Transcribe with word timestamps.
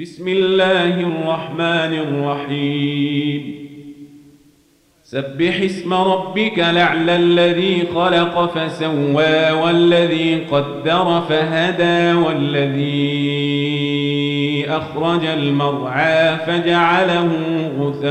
بسم 0.00 0.28
الله 0.28 1.00
الرحمن 1.00 1.94
الرحيم. 1.98 3.54
سبح 5.04 5.60
اسم 5.60 5.94
ربك 5.94 6.58
لعلى 6.58 7.16
الذي 7.16 7.82
خلق 7.94 8.54
فسوى 8.54 9.50
والذي 9.50 10.44
قدر 10.50 11.22
فهدى 11.28 12.12
والذي 12.12 13.08
أخرج 14.68 15.24
المرعى 15.26 16.36
فجعله 16.36 17.30
غثاء 17.78 18.08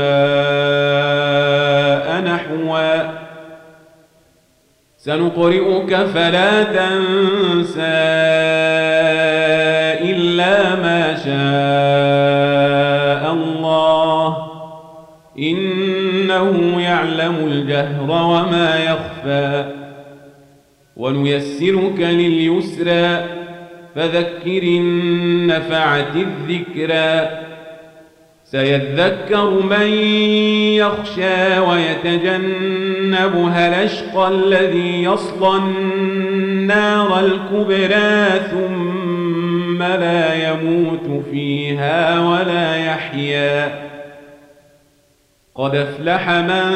نحوا 2.20 3.18
سنقرئك 4.98 5.96
فلا 5.96 6.62
تنسى 6.62 8.07
إلا 10.38 10.74
ما 10.74 11.16
شاء 11.16 11.32
الله. 13.32 14.36
إنه 15.38 16.80
يعلم 16.80 17.34
الجهر 17.46 18.10
وما 18.10 18.84
يخفى. 18.84 19.64
ونيسرك 20.96 21.98
لليسرى. 21.98 23.24
فذكر 23.94 24.62
النفعة 24.62 26.14
الذكرى. 26.16 27.28
سيذكر 28.44 29.50
من 29.50 29.92
يخشى 30.72 31.58
ويتجنبها 31.58 33.68
الأشقى 33.68 34.28
الذي 34.28 35.02
يصلى 35.02 35.56
النار 35.56 37.20
الكبرى. 37.20 38.40
ثم 38.50 39.82
لا 39.82 40.27
يموت 40.62 41.24
فيها 41.30 42.20
ولا 42.20 42.76
يحيا. 42.76 43.88
قد 45.54 45.74
أفلح 45.74 46.30
من 46.30 46.72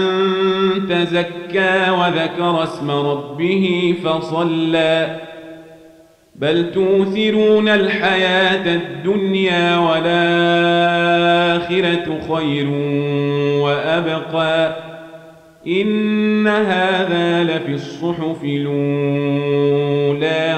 تزكى 0.88 1.90
وذكر 1.90 2.62
اسم 2.62 2.90
ربه 2.90 3.94
فصلى. 4.04 5.16
بل 6.34 6.72
توثرون 6.72 7.68
الحياة 7.68 8.74
الدنيا 8.74 9.76
والآخرة 9.76 10.04
خير 12.34 12.68
وأبقى. 13.62 14.76
إن 15.66 16.46
هذا 16.46 17.44
لفي 17.44 17.72
الصحف 17.74 18.44
الأولى 18.44 19.84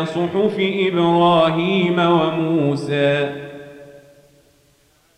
صحف 0.06 0.56
إبراهيم 0.58 1.98
وموسى. 1.98 3.32